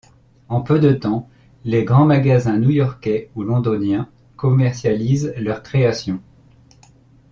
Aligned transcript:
En 0.49 0.61
peu 0.63 0.79
de 0.79 0.93
temps, 0.93 1.29
les 1.63 1.83
grands 1.83 2.07
magasins 2.07 2.57
new-yorkais 2.57 3.29
ou 3.35 3.43
londoniens 3.43 4.09
commercialisent 4.35 5.31
leurs 5.37 5.61
créations. 5.61 6.23